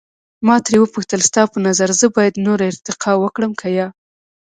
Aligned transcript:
ما 0.47 0.55
ترې 0.65 0.77
وپوښتل، 0.81 1.21
ستا 1.29 1.41
په 1.51 1.57
نظر 1.67 1.89
زه 1.99 2.07
باید 2.15 2.41
نوره 2.45 2.63
ارتقا 2.71 3.11
وکړم 3.17 3.51
که 3.59 3.67
یا؟ 3.77 3.87